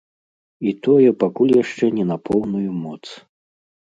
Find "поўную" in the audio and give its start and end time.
2.31-2.71